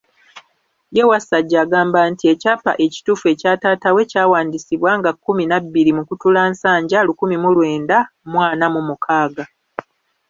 Ye 0.95 1.03
Wasajja 1.09 1.57
agamba 1.65 1.99
nti 2.11 2.23
ekyapa 2.33 2.71
ekituufu 2.85 3.25
ekya 3.33 3.53
taata 3.61 3.89
we 3.95 4.09
kyawandiisibwa 4.11 4.91
nga 4.99 5.11
kkumi 5.15 5.43
na 5.47 5.57
bbiri 5.63 5.91
Mukutulansanja, 5.97 6.97
lukumi 7.07 7.35
mu 7.43 7.49
lwenda 7.55 7.97
mu 8.31 8.39
ana 8.49 8.65
mu 8.73 8.81
mukaaga. 8.87 9.43